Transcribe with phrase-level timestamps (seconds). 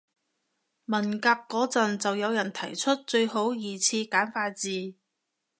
[0.85, 4.95] 文革嗰陣就有人提出最好二次簡化字